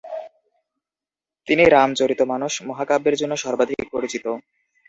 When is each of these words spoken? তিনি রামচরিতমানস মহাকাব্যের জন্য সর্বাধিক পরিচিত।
তিনি 1.47 1.63
রামচরিতমানস 1.67 2.53
মহাকাব্যের 2.69 3.15
জন্য 3.15 3.33
সর্বাধিক 3.43 3.79
পরিচিত। 3.93 4.25